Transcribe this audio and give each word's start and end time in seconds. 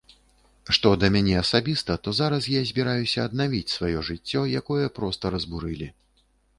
Што 0.77 0.93
да 1.01 1.09
мяне 1.15 1.35
асабіста, 1.41 1.97
то 2.07 2.15
зараз 2.21 2.49
я 2.55 2.65
збіраюся 2.71 3.19
аднавіць 3.31 3.73
сваё 3.77 3.97
жыццё, 4.11 4.41
якое 4.65 4.93
проста 5.01 5.25
разбурылі. 5.39 5.87